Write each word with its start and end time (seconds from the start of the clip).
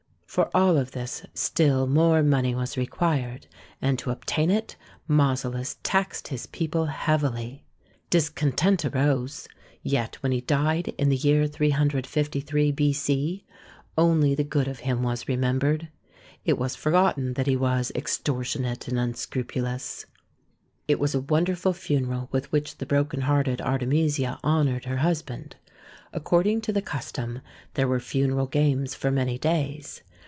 For 0.33 0.49
all 0.55 0.77
of 0.77 0.91
this 0.91 1.25
still 1.33 1.87
more 1.87 2.23
money 2.23 2.55
was 2.55 2.77
re 2.77 2.85
THE 2.85 2.91
TOMB 2.91 2.95
OF 2.95 2.99
KING 2.99 3.09
MAUSOLUS 3.09 3.49
133 3.81 3.85
quired, 3.85 3.91
and 3.91 3.99
to 3.99 4.11
obtain 4.11 4.49
it 4.49 4.75
Mausolus 5.09 5.77
taxed 5.83 6.27
his 6.29 6.45
people 6.47 6.85
heavily. 6.85 7.65
Discontent 8.09 8.85
arose, 8.85 9.49
yet 9.83 10.15
when 10.23 10.31
he 10.31 10.39
died 10.39 10.93
in 10.97 11.09
the 11.09 11.17
year 11.17 11.47
353 11.47 12.71
B.C., 12.71 13.45
only 13.97 14.33
the 14.33 14.45
good 14.45 14.69
of 14.69 14.79
him 14.79 15.03
was 15.03 15.25
remem 15.25 15.59
bered. 15.59 15.89
It 16.45 16.57
was 16.57 16.77
forgotten 16.77 17.33
that 17.33 17.47
he 17.47 17.57
was 17.57 17.91
extortionate 17.93 18.87
and 18.87 18.97
unscrupulous. 18.97 20.05
It 20.87 20.97
was 20.97 21.13
a 21.13 21.19
wonderful 21.19 21.73
funeral 21.73 22.29
with 22.31 22.49
which 22.53 22.77
the 22.77 22.85
broken 22.85 23.19
hearted 23.23 23.59
Artemisia 23.59 24.39
honoured 24.45 24.85
her 24.85 24.97
husband. 24.99 25.57
According 26.13 26.61
to 26.61 26.71
the 26.71 26.81
custom 26.81 27.41
there 27.73 27.87
were 27.89 27.99
funeral 27.99 28.47
games 28.47 28.95
for 28.95 29.11
many 29.11 29.37
days. 29.37 30.03